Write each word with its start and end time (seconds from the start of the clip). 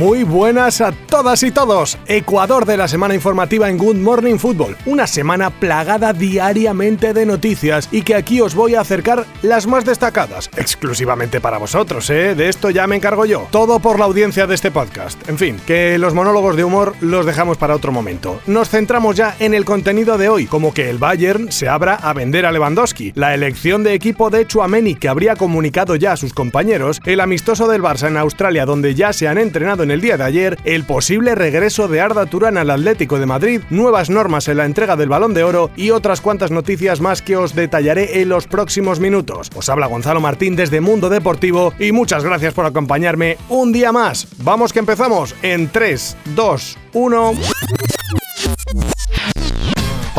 Muy 0.00 0.24
buenas 0.24 0.80
a 0.80 0.92
todas 0.92 1.42
y 1.42 1.50
todos. 1.50 1.98
Ecuador 2.06 2.64
de 2.64 2.78
la 2.78 2.88
semana 2.88 3.14
informativa 3.14 3.68
en 3.68 3.76
Good 3.76 3.96
Morning 3.96 4.38
Football. 4.38 4.74
Una 4.86 5.06
semana 5.06 5.50
plagada 5.50 6.14
diariamente 6.14 7.12
de 7.12 7.26
noticias 7.26 7.86
y 7.92 8.00
que 8.00 8.14
aquí 8.14 8.40
os 8.40 8.54
voy 8.54 8.76
a 8.76 8.80
acercar 8.80 9.26
las 9.42 9.66
más 9.66 9.84
destacadas. 9.84 10.48
Exclusivamente 10.56 11.42
para 11.42 11.58
vosotros, 11.58 12.08
¿eh? 12.08 12.34
De 12.34 12.48
esto 12.48 12.70
ya 12.70 12.86
me 12.86 12.96
encargo 12.96 13.26
yo. 13.26 13.46
Todo 13.50 13.78
por 13.78 13.98
la 13.98 14.06
audiencia 14.06 14.46
de 14.46 14.54
este 14.54 14.70
podcast. 14.70 15.28
En 15.28 15.36
fin, 15.36 15.60
que 15.66 15.98
los 15.98 16.14
monólogos 16.14 16.56
de 16.56 16.64
humor 16.64 16.94
los 17.02 17.26
dejamos 17.26 17.58
para 17.58 17.74
otro 17.76 17.92
momento. 17.92 18.40
Nos 18.46 18.70
centramos 18.70 19.16
ya 19.16 19.36
en 19.38 19.52
el 19.52 19.66
contenido 19.66 20.16
de 20.16 20.30
hoy, 20.30 20.46
como 20.46 20.72
que 20.72 20.88
el 20.88 20.96
Bayern 20.96 21.52
se 21.52 21.68
abra 21.68 21.96
a 21.96 22.14
vender 22.14 22.46
a 22.46 22.52
Lewandowski, 22.52 23.12
la 23.16 23.34
elección 23.34 23.82
de 23.82 23.92
equipo 23.92 24.30
de 24.30 24.46
Chuameni 24.46 24.94
que 24.94 25.10
habría 25.10 25.36
comunicado 25.36 25.94
ya 25.94 26.12
a 26.12 26.16
sus 26.16 26.32
compañeros, 26.32 27.02
el 27.04 27.20
amistoso 27.20 27.68
del 27.68 27.82
Barça 27.82 28.08
en 28.08 28.16
Australia 28.16 28.64
donde 28.64 28.94
ya 28.94 29.12
se 29.12 29.28
han 29.28 29.36
entrenado 29.36 29.82
en 29.82 29.89
el 29.90 30.00
día 30.00 30.16
de 30.16 30.24
ayer 30.24 30.58
el 30.64 30.84
posible 30.84 31.34
regreso 31.34 31.88
de 31.88 32.00
Arda 32.00 32.26
Turán 32.26 32.56
al 32.56 32.70
Atlético 32.70 33.18
de 33.18 33.26
Madrid, 33.26 33.60
nuevas 33.70 34.10
normas 34.10 34.48
en 34.48 34.56
la 34.56 34.64
entrega 34.64 34.96
del 34.96 35.08
Balón 35.08 35.34
de 35.34 35.44
Oro 35.44 35.70
y 35.76 35.90
otras 35.90 36.20
cuantas 36.20 36.50
noticias 36.50 37.00
más 37.00 37.22
que 37.22 37.36
os 37.36 37.54
detallaré 37.54 38.20
en 38.20 38.28
los 38.28 38.46
próximos 38.46 39.00
minutos. 39.00 39.50
Os 39.54 39.68
habla 39.68 39.86
Gonzalo 39.86 40.20
Martín 40.20 40.56
desde 40.56 40.80
Mundo 40.80 41.08
Deportivo 41.08 41.74
y 41.78 41.92
muchas 41.92 42.24
gracias 42.24 42.54
por 42.54 42.66
acompañarme 42.66 43.36
un 43.48 43.72
día 43.72 43.92
más. 43.92 44.26
Vamos 44.38 44.72
que 44.72 44.78
empezamos 44.78 45.34
en 45.42 45.68
3, 45.68 46.16
2, 46.34 46.78
1. 46.94 47.32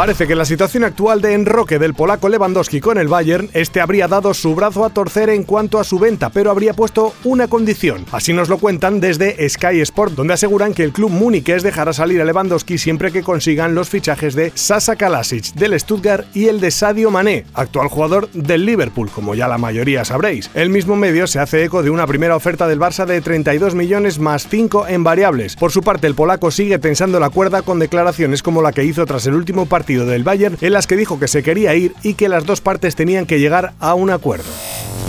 Parece 0.00 0.26
que 0.26 0.34
la 0.34 0.46
situación 0.46 0.84
actual 0.84 1.20
de 1.20 1.34
enroque 1.34 1.78
del 1.78 1.92
polaco 1.92 2.30
Lewandowski 2.30 2.80
con 2.80 2.96
el 2.96 3.06
Bayern, 3.06 3.50
este 3.52 3.82
habría 3.82 4.08
dado 4.08 4.32
su 4.32 4.54
brazo 4.54 4.86
a 4.86 4.88
torcer 4.88 5.28
en 5.28 5.42
cuanto 5.42 5.78
a 5.78 5.84
su 5.84 5.98
venta, 5.98 6.30
pero 6.30 6.50
habría 6.50 6.72
puesto 6.72 7.12
una 7.22 7.48
condición. 7.48 8.06
Así 8.10 8.32
nos 8.32 8.48
lo 8.48 8.56
cuentan 8.56 8.98
desde 8.98 9.46
Sky 9.46 9.82
Sport, 9.82 10.14
donde 10.14 10.32
aseguran 10.32 10.72
que 10.72 10.84
el 10.84 10.94
club 10.94 11.10
múniques 11.10 11.62
dejará 11.62 11.92
salir 11.92 12.18
a 12.22 12.24
Lewandowski 12.24 12.78
siempre 12.78 13.12
que 13.12 13.22
consigan 13.22 13.74
los 13.74 13.90
fichajes 13.90 14.34
de 14.34 14.52
Sasa 14.54 14.96
Kalasic 14.96 15.52
del 15.52 15.78
Stuttgart 15.78 16.24
y 16.34 16.46
el 16.46 16.60
de 16.60 16.70
Sadio 16.70 17.10
Mané, 17.10 17.44
actual 17.52 17.88
jugador 17.88 18.30
del 18.32 18.64
Liverpool, 18.64 19.10
como 19.10 19.34
ya 19.34 19.48
la 19.48 19.58
mayoría 19.58 20.06
sabréis. 20.06 20.50
El 20.54 20.70
mismo 20.70 20.96
medio 20.96 21.26
se 21.26 21.40
hace 21.40 21.62
eco 21.62 21.82
de 21.82 21.90
una 21.90 22.06
primera 22.06 22.36
oferta 22.36 22.66
del 22.66 22.80
Barça 22.80 23.04
de 23.04 23.20
32 23.20 23.74
millones 23.74 24.18
más 24.18 24.48
5 24.48 24.88
en 24.88 25.04
variables. 25.04 25.56
Por 25.56 25.72
su 25.72 25.82
parte, 25.82 26.06
el 26.06 26.14
polaco 26.14 26.50
sigue 26.50 26.78
tensando 26.78 27.20
la 27.20 27.28
cuerda 27.28 27.60
con 27.60 27.78
declaraciones 27.78 28.42
como 28.42 28.62
la 28.62 28.72
que 28.72 28.84
hizo 28.84 29.04
tras 29.04 29.26
el 29.26 29.34
último 29.34 29.66
partido 29.66 29.89
del 29.98 30.24
Bayern 30.24 30.56
en 30.60 30.72
las 30.72 30.86
que 30.86 30.96
dijo 30.96 31.18
que 31.18 31.28
se 31.28 31.42
quería 31.42 31.74
ir 31.74 31.94
y 32.02 32.14
que 32.14 32.28
las 32.28 32.46
dos 32.46 32.60
partes 32.60 32.96
tenían 32.96 33.26
que 33.26 33.38
llegar 33.38 33.72
a 33.80 33.94
un 33.94 34.10
acuerdo. 34.10 34.48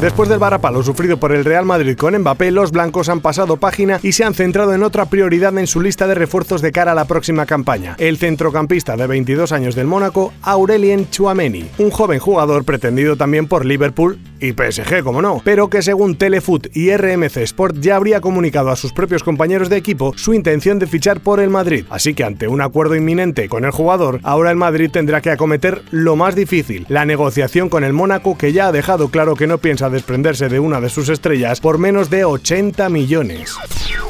Después 0.02 0.30
del 0.30 0.40
varapalo 0.40 0.82
sufrido 0.82 1.18
por 1.18 1.32
el 1.32 1.46
Real 1.46 1.64
Madrid 1.64 1.96
con 1.96 2.18
Mbappé, 2.18 2.50
los 2.50 2.72
blancos 2.72 3.08
han 3.08 3.22
pasado 3.22 3.58
página 3.58 4.00
y 4.02 4.14
se 4.14 4.24
han 4.24 4.34
centrado 4.34 4.74
en 4.74 4.82
otra 4.82 5.06
prioridad 5.06 5.56
en 5.60 5.68
su 5.68 5.80
lista 5.80 6.08
de 6.08 6.16
refuerzos 6.16 6.64
de 6.64 6.72
cara 6.72 6.94
a 6.94 6.96
la 6.96 7.06
próxima 7.06 7.46
campaña. 7.46 7.96
El 8.00 8.18
centrocampista 8.18 8.98
de 8.98 9.06
22 9.06 9.52
años 9.52 9.76
del 9.76 9.86
Mónaco, 9.86 10.34
Aurelien 10.42 11.08
Chouameni, 11.12 11.70
un 11.78 11.92
joven 11.92 12.18
jugador 12.18 12.66
pretendido 12.66 13.16
también 13.16 13.48
por 13.48 13.64
Liverpool 13.64 14.18
y 14.40 14.54
PSG, 14.54 15.04
como 15.04 15.22
no, 15.22 15.40
pero 15.46 15.70
que 15.70 15.84
según 15.84 16.16
Telefoot 16.16 16.76
y 16.76 16.92
RMC 16.96 17.38
Sport 17.38 17.78
ya 17.80 17.96
habría 17.96 18.22
comunicado 18.22 18.72
a 18.72 18.76
sus 18.76 18.92
propios 18.92 19.24
compañeros 19.24 19.70
de 19.70 19.78
equipo 19.78 20.14
su 20.18 20.34
intención 20.34 20.80
de 20.80 20.88
fichar 20.88 21.20
por 21.20 21.40
el 21.40 21.52
Madrid. 21.52 21.86
Así 21.92 22.16
que 22.16 22.24
ante 22.24 22.48
un 22.48 22.62
acuerdo 22.62 22.96
inminente 22.96 23.48
con 23.50 23.66
el 23.66 23.72
jugador, 23.72 24.20
ahora 24.24 24.50
el 24.50 24.58
Madrid 24.58 24.90
tendrá 24.92 25.22
que 25.22 25.30
acometer 25.30 25.84
lo 25.92 26.16
más 26.16 26.34
difícil, 26.34 26.88
la 26.90 27.06
negociación 27.06 27.70
con 27.70 27.84
el 27.84 27.94
Mónaco 27.94 28.36
que 28.36 28.52
ya 28.52 28.66
ha 28.68 28.72
dejado 28.72 29.10
claro 29.10 29.36
que 29.36 29.46
no 29.46 29.60
piensa 29.60 29.91
desprenderse 29.92 30.50
de 30.50 30.60
una 30.60 30.82
de 30.82 30.90
sus 30.90 31.10
estrellas 31.10 31.60
por 31.60 31.78
menos 31.78 32.10
de 32.10 32.26
80 32.26 32.90
millones. 32.90 33.56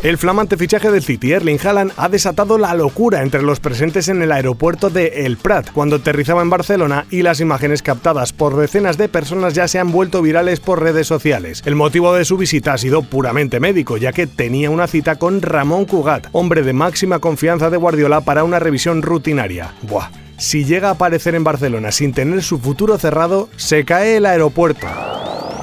El 0.03 0.17
flamante 0.17 0.57
fichaje 0.57 0.89
del 0.89 1.03
City, 1.03 1.33
Erling 1.33 1.59
Haaland, 1.63 1.91
ha 1.95 2.09
desatado 2.09 2.57
la 2.57 2.73
locura 2.73 3.21
entre 3.21 3.43
los 3.43 3.59
presentes 3.59 4.07
en 4.07 4.21
el 4.23 4.31
aeropuerto 4.31 4.89
de 4.89 5.25
El 5.25 5.37
Prat 5.37 5.71
cuando 5.71 5.97
aterrizaba 5.97 6.41
en 6.41 6.49
Barcelona 6.49 7.05
y 7.11 7.21
las 7.21 7.39
imágenes 7.39 7.83
captadas 7.83 8.33
por 8.33 8.57
decenas 8.57 8.97
de 8.97 9.09
personas 9.09 9.53
ya 9.53 9.67
se 9.67 9.77
han 9.77 9.91
vuelto 9.91 10.23
virales 10.23 10.59
por 10.59 10.81
redes 10.81 11.05
sociales. 11.05 11.61
El 11.65 11.75
motivo 11.75 12.15
de 12.15 12.25
su 12.25 12.37
visita 12.37 12.73
ha 12.73 12.77
sido 12.79 13.03
puramente 13.03 13.59
médico, 13.59 13.97
ya 13.97 14.11
que 14.11 14.25
tenía 14.25 14.71
una 14.71 14.87
cita 14.87 15.17
con 15.17 15.41
Ramón 15.41 15.85
Cugat, 15.85 16.27
hombre 16.31 16.63
de 16.63 16.73
máxima 16.73 17.19
confianza 17.19 17.69
de 17.69 17.77
Guardiola 17.77 18.21
para 18.21 18.43
una 18.43 18.59
revisión 18.59 19.03
rutinaria. 19.03 19.73
Buah, 19.83 20.09
si 20.37 20.65
llega 20.65 20.89
a 20.89 20.93
aparecer 20.93 21.35
en 21.35 21.43
Barcelona 21.43 21.91
sin 21.91 22.13
tener 22.13 22.41
su 22.41 22.57
futuro 22.57 22.97
cerrado, 22.97 23.49
se 23.55 23.85
cae 23.85 24.17
el 24.17 24.25
aeropuerto. 24.25 24.87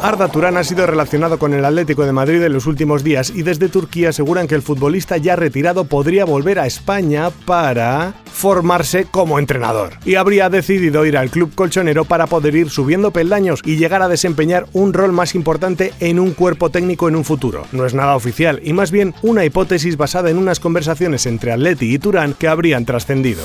Arda 0.01 0.29
Turán 0.29 0.57
ha 0.57 0.63
sido 0.63 0.87
relacionado 0.87 1.41
con 1.41 1.53
el 1.55 1.65
Atlético 1.65 2.07
de 2.07 2.13
Madrid 2.13 2.41
en 2.43 2.53
los 2.53 2.67
últimos 2.67 3.03
días 3.03 3.31
y 3.35 3.43
desde 3.43 3.69
Turquía 3.69 4.11
aseguran 4.11 4.47
que 4.47 4.55
el 4.55 4.63
futbolista 4.63 5.17
ya 5.17 5.35
retirado 5.35 5.85
podría 5.85 6.25
volver 6.25 6.61
a 6.61 6.67
España 6.67 7.31
para 7.45 8.15
formarse 8.33 9.07
como 9.11 9.41
entrenador. 9.41 9.95
Y 10.05 10.15
habría 10.15 10.49
decidido 10.51 11.05
ir 11.05 11.17
al 11.17 11.31
club 11.31 11.53
colchonero 11.57 12.05
para 12.05 12.29
poder 12.29 12.55
ir 12.55 12.71
subiendo 12.71 13.11
peldaños 13.11 13.61
y 13.65 13.77
llegar 13.77 14.03
a 14.03 14.09
desempeñar 14.09 14.67
un 14.73 14.93
rol 14.93 15.11
más 15.11 15.35
importante 15.35 15.93
en 15.99 16.21
un 16.21 16.33
cuerpo 16.33 16.71
técnico 16.71 17.09
en 17.09 17.17
un 17.17 17.25
futuro. 17.25 17.65
No 17.73 17.85
es 17.85 17.95
nada 17.95 18.15
oficial 18.15 18.61
y 18.63 18.73
más 18.75 18.93
bien 18.93 19.15
una 19.23 19.45
hipótesis 19.45 19.97
basada 19.97 20.31
en 20.31 20.39
unas 20.39 20.61
conversaciones 20.61 21.27
entre 21.27 21.51
Atleti 21.51 21.93
y 21.93 21.99
Turán 21.99 22.35
que 22.35 22.47
habrían 22.47 22.85
trascendido. 22.85 23.43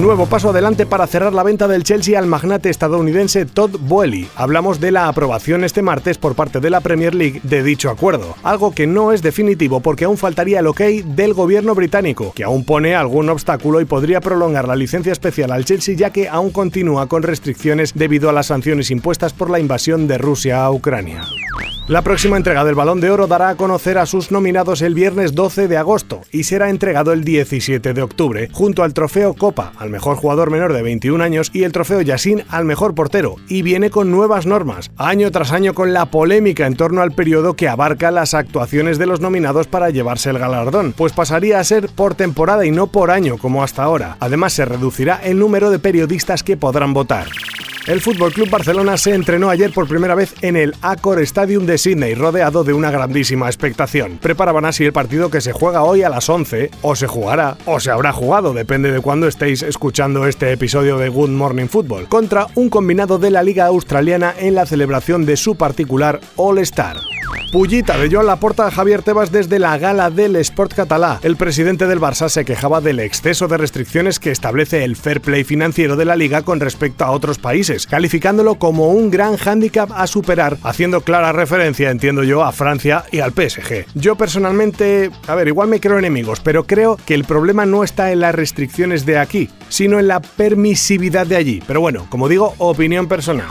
Nuevo 0.00 0.26
paso 0.26 0.50
adelante 0.50 0.86
para 0.86 1.06
cerrar 1.06 1.32
la 1.32 1.44
venta 1.44 1.68
del 1.68 1.84
Chelsea 1.84 2.18
al 2.18 2.26
magnate 2.26 2.68
estadounidense 2.68 3.46
Todd 3.46 3.78
Boehly. 3.78 4.26
Hablamos 4.34 4.80
de 4.80 4.90
la 4.90 5.06
aprobación 5.06 5.62
este 5.62 5.83
martes 5.84 6.18
por 6.18 6.34
parte 6.34 6.58
de 6.58 6.70
la 6.70 6.80
Premier 6.80 7.14
League 7.14 7.40
de 7.44 7.62
dicho 7.62 7.90
acuerdo, 7.90 8.34
algo 8.42 8.72
que 8.72 8.88
no 8.88 9.12
es 9.12 9.22
definitivo 9.22 9.78
porque 9.78 10.06
aún 10.06 10.18
faltaría 10.18 10.58
el 10.58 10.66
ok 10.66 10.80
del 11.04 11.34
gobierno 11.34 11.76
británico, 11.76 12.32
que 12.34 12.42
aún 12.42 12.64
pone 12.64 12.96
algún 12.96 13.28
obstáculo 13.28 13.80
y 13.80 13.84
podría 13.84 14.20
prolongar 14.20 14.66
la 14.66 14.74
licencia 14.74 15.12
especial 15.12 15.52
al 15.52 15.64
Chelsea 15.64 15.94
ya 15.94 16.10
que 16.10 16.28
aún 16.28 16.50
continúa 16.50 17.06
con 17.06 17.22
restricciones 17.22 17.92
debido 17.94 18.28
a 18.28 18.32
las 18.32 18.46
sanciones 18.46 18.90
impuestas 18.90 19.32
por 19.32 19.50
la 19.50 19.60
invasión 19.60 20.08
de 20.08 20.18
Rusia 20.18 20.64
a 20.64 20.72
Ucrania. 20.72 21.22
La 21.86 22.00
próxima 22.00 22.38
entrega 22.38 22.64
del 22.64 22.74
Balón 22.74 23.02
de 23.02 23.10
Oro 23.10 23.26
dará 23.26 23.50
a 23.50 23.56
conocer 23.56 23.98
a 23.98 24.06
sus 24.06 24.30
nominados 24.30 24.80
el 24.80 24.94
viernes 24.94 25.34
12 25.34 25.68
de 25.68 25.76
agosto 25.76 26.22
y 26.32 26.44
será 26.44 26.70
entregado 26.70 27.12
el 27.12 27.24
17 27.24 27.92
de 27.92 28.00
octubre, 28.00 28.48
junto 28.52 28.82
al 28.82 28.94
trofeo 28.94 29.34
Copa 29.34 29.74
al 29.76 29.90
mejor 29.90 30.16
jugador 30.16 30.50
menor 30.50 30.72
de 30.72 30.80
21 30.80 31.22
años 31.22 31.50
y 31.52 31.64
el 31.64 31.72
trofeo 31.72 32.00
Yassin 32.00 32.42
al 32.48 32.64
mejor 32.64 32.94
portero, 32.94 33.36
y 33.48 33.60
viene 33.60 33.90
con 33.90 34.10
nuevas 34.10 34.46
normas, 34.46 34.90
año 34.96 35.30
tras 35.30 35.52
año 35.52 35.74
con 35.74 35.92
la 35.92 36.06
polémica 36.06 36.66
en 36.66 36.76
torno 36.76 37.02
al 37.02 37.12
periodo 37.12 37.52
que 37.52 37.68
abarca 37.68 38.10
las 38.10 38.32
actuaciones 38.32 38.96
de 38.96 39.04
los 39.04 39.20
nominados 39.20 39.66
para 39.66 39.90
llevarse 39.90 40.30
el 40.30 40.38
galardón, 40.38 40.94
pues 40.96 41.12
pasaría 41.12 41.60
a 41.60 41.64
ser 41.64 41.90
por 41.90 42.14
temporada 42.14 42.64
y 42.64 42.70
no 42.70 42.86
por 42.86 43.10
año 43.10 43.36
como 43.36 43.62
hasta 43.62 43.82
ahora. 43.82 44.16
Además 44.20 44.54
se 44.54 44.64
reducirá 44.64 45.20
el 45.22 45.38
número 45.38 45.70
de 45.70 45.78
periodistas 45.78 46.42
que 46.42 46.56
podrán 46.56 46.94
votar. 46.94 47.26
El 47.86 48.00
Fútbol 48.00 48.32
Club 48.32 48.48
Barcelona 48.48 48.96
se 48.96 49.12
entrenó 49.14 49.50
ayer 49.50 49.70
por 49.70 49.86
primera 49.86 50.14
vez 50.14 50.34
en 50.40 50.56
el 50.56 50.74
Accor 50.80 51.20
Stadium 51.20 51.66
de 51.66 51.76
Sydney, 51.76 52.14
rodeado 52.14 52.64
de 52.64 52.72
una 52.72 52.90
grandísima 52.90 53.46
expectación. 53.46 54.18
Preparaban 54.22 54.64
así 54.64 54.86
el 54.86 54.94
partido 54.94 55.30
que 55.30 55.42
se 55.42 55.52
juega 55.52 55.82
hoy 55.82 56.02
a 56.02 56.08
las 56.08 56.30
11, 56.30 56.70
o 56.80 56.96
se 56.96 57.06
jugará, 57.06 57.58
o 57.66 57.80
se 57.80 57.90
habrá 57.90 58.12
jugado, 58.12 58.54
depende 58.54 58.90
de 58.90 59.02
cuándo 59.02 59.28
estéis 59.28 59.62
escuchando 59.62 60.26
este 60.26 60.50
episodio 60.50 60.96
de 60.96 61.10
Good 61.10 61.28
Morning 61.28 61.66
Football, 61.66 62.08
contra 62.08 62.46
un 62.54 62.70
combinado 62.70 63.18
de 63.18 63.30
la 63.30 63.42
Liga 63.42 63.66
Australiana 63.66 64.34
en 64.38 64.54
la 64.54 64.64
celebración 64.64 65.26
de 65.26 65.36
su 65.36 65.56
particular 65.56 66.20
All 66.36 66.60
Star. 66.60 66.96
Pullita 67.54 67.96
de 67.96 68.10
Joan 68.10 68.26
Laporta 68.26 68.66
a 68.66 68.70
Javier 68.72 69.02
Tebas 69.02 69.30
desde 69.30 69.60
la 69.60 69.78
gala 69.78 70.10
del 70.10 70.34
Sport 70.34 70.74
Catalá. 70.74 71.20
El 71.22 71.36
presidente 71.36 71.86
del 71.86 72.00
Barça 72.00 72.28
se 72.28 72.44
quejaba 72.44 72.80
del 72.80 72.98
exceso 72.98 73.46
de 73.46 73.56
restricciones 73.56 74.18
que 74.18 74.32
establece 74.32 74.82
el 74.82 74.96
fair 74.96 75.20
play 75.20 75.44
financiero 75.44 75.94
de 75.94 76.04
la 76.04 76.16
liga 76.16 76.42
con 76.42 76.58
respecto 76.58 77.04
a 77.04 77.12
otros 77.12 77.38
países, 77.38 77.73
calificándolo 77.86 78.56
como 78.56 78.88
un 78.88 79.10
gran 79.10 79.36
hándicap 79.36 79.90
a 79.92 80.06
superar, 80.06 80.56
haciendo 80.62 81.02
clara 81.02 81.32
referencia, 81.32 81.90
entiendo 81.90 82.22
yo, 82.22 82.44
a 82.44 82.52
Francia 82.52 83.04
y 83.10 83.20
al 83.20 83.32
PSG. 83.32 83.86
Yo 83.94 84.16
personalmente, 84.16 85.10
a 85.26 85.34
ver, 85.34 85.48
igual 85.48 85.68
me 85.68 85.80
creo 85.80 85.98
enemigos, 85.98 86.40
pero 86.40 86.64
creo 86.64 86.96
que 87.04 87.14
el 87.14 87.24
problema 87.24 87.66
no 87.66 87.84
está 87.84 88.12
en 88.12 88.20
las 88.20 88.34
restricciones 88.34 89.04
de 89.06 89.18
aquí, 89.18 89.50
sino 89.68 89.98
en 89.98 90.08
la 90.08 90.20
permisividad 90.20 91.26
de 91.26 91.36
allí. 91.36 91.62
Pero 91.66 91.80
bueno, 91.80 92.06
como 92.08 92.28
digo, 92.28 92.54
opinión 92.58 93.08
personal. 93.08 93.48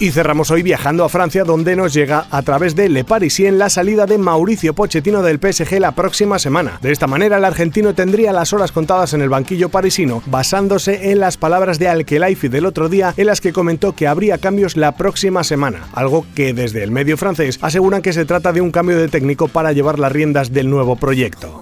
Y 0.00 0.12
cerramos 0.12 0.52
hoy 0.52 0.62
viajando 0.62 1.04
a 1.04 1.08
Francia, 1.08 1.42
donde 1.42 1.74
nos 1.74 1.92
llega 1.92 2.26
a 2.30 2.42
través 2.42 2.76
de 2.76 2.88
Le 2.88 3.02
Parisien 3.02 3.58
la 3.58 3.68
salida 3.68 4.06
de 4.06 4.16
Mauricio 4.16 4.72
Pochettino 4.72 5.22
del 5.22 5.40
PSG 5.40 5.80
la 5.80 5.90
próxima 5.90 6.38
semana. 6.38 6.78
De 6.80 6.92
esta 6.92 7.08
manera, 7.08 7.38
el 7.38 7.44
argentino 7.44 7.94
tendría 7.94 8.32
las 8.32 8.52
horas 8.52 8.70
contadas 8.70 9.12
en 9.14 9.22
el 9.22 9.28
banquillo 9.28 9.70
parisino, 9.70 10.22
basándose 10.26 11.10
en 11.10 11.18
las 11.18 11.36
palabras 11.36 11.80
de 11.80 11.88
Alkelaifi 11.88 12.46
del 12.46 12.66
otro 12.66 12.88
día, 12.88 13.12
en 13.16 13.26
las 13.26 13.40
que 13.40 13.47
comentó 13.52 13.94
que 13.94 14.06
habría 14.06 14.38
cambios 14.38 14.76
la 14.76 14.92
próxima 14.92 15.44
semana, 15.44 15.88
algo 15.92 16.26
que 16.34 16.52
desde 16.52 16.82
el 16.82 16.90
medio 16.90 17.16
francés 17.16 17.58
aseguran 17.62 18.02
que 18.02 18.12
se 18.12 18.24
trata 18.24 18.52
de 18.52 18.60
un 18.60 18.70
cambio 18.70 18.98
de 18.98 19.08
técnico 19.08 19.48
para 19.48 19.72
llevar 19.72 19.98
las 19.98 20.12
riendas 20.12 20.52
del 20.52 20.70
nuevo 20.70 20.96
proyecto. 20.96 21.60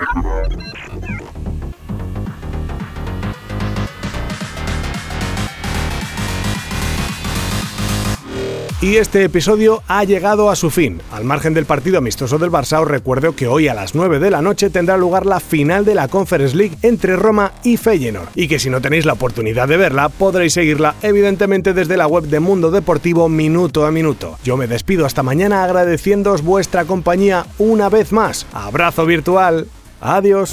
Y 8.78 8.96
este 8.96 9.25
episodio 9.25 9.82
ha 9.88 10.05
llegado 10.05 10.50
a 10.50 10.56
su 10.56 10.69
fin. 10.70 11.00
Al 11.11 11.25
margen 11.25 11.55
del 11.55 11.64
partido 11.64 11.96
amistoso 11.96 12.37
del 12.37 12.50
Barça, 12.50 12.78
os 12.82 12.87
recuerdo 12.87 13.34
que 13.34 13.46
hoy 13.46 13.69
a 13.69 13.75
las 13.75 13.94
9 13.94 14.19
de 14.19 14.31
la 14.31 14.43
noche 14.43 14.69
tendrá 14.69 14.99
lugar 14.99 15.25
la 15.25 15.40
final 15.40 15.87
de 15.87 15.94
la 15.94 16.08
Conference 16.08 16.55
League 16.55 16.76
entre 16.82 17.17
Roma 17.17 17.52
y 17.64 17.78
Feyenoord. 17.78 18.28
Y 18.34 18.49
que 18.49 18.58
si 18.58 18.69
no 18.69 18.82
tenéis 18.82 19.06
la 19.06 19.14
oportunidad 19.14 19.67
de 19.67 19.78
verla, 19.78 20.11
podréis 20.11 20.52
seguirla 20.52 20.94
evidentemente 21.00 21.73
desde 21.73 21.96
la 21.96 22.06
web 22.06 22.25
de 22.25 22.38
Mundo 22.38 22.70
Deportivo 22.70 23.31
minuto 23.31 23.87
a 23.87 23.90
minuto. 23.90 24.37
Yo 24.44 24.58
me 24.58 24.67
despido 24.67 25.06
hasta 25.06 25.23
mañana 25.23 25.64
agradeciéndoos 25.64 26.43
vuestra 26.43 26.84
compañía 26.84 27.46
una 27.56 27.88
vez 27.88 28.12
más. 28.12 28.46
Abrazo 28.52 29.06
virtual. 29.06 29.69
Adiós. 30.02 30.52